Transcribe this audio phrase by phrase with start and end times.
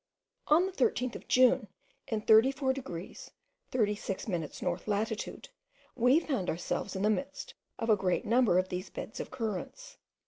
[0.47, 1.67] On the 13th of June,
[2.07, 3.29] in 34 degrees
[3.69, 5.49] 36 minutes north latitude,
[5.95, 9.97] we found ourselves in the midst of a great number of these beds of currents.